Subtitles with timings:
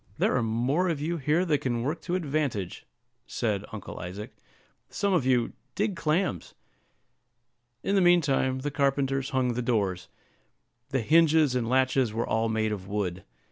[0.17, 2.87] "There are more of you here than can work to advantage,"
[3.27, 4.33] said Uncle Isaac;
[4.89, 6.55] "some of you, dig clams."
[7.83, 10.07] In the mean time the carpenters hung the doors.
[10.89, 13.23] The hinges and latches were all made of wood.